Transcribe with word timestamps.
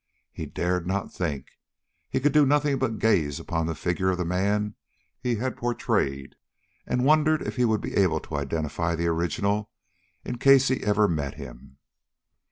He 0.31 0.47
dared 0.47 0.87
not 0.87 1.13
think; 1.13 1.59
he 2.09 2.19
could 2.19 2.31
do 2.31 2.43
nothing 2.43 2.79
but 2.79 2.97
gaze 2.97 3.39
upon 3.39 3.67
the 3.67 3.75
figure 3.75 4.09
of 4.09 4.17
the 4.17 4.25
man 4.25 4.73
he 5.19 5.35
had 5.35 5.55
portrayed, 5.55 6.33
and 6.87 7.05
wonder 7.05 7.35
if 7.35 7.55
he 7.55 7.65
would 7.65 7.81
be 7.81 7.93
able 7.95 8.19
to 8.21 8.37
identify 8.37 8.95
the 8.95 9.05
original 9.05 9.69
in 10.25 10.39
case 10.39 10.69
he 10.69 10.83
ever 10.83 11.07
met 11.07 11.35
him. 11.35 11.77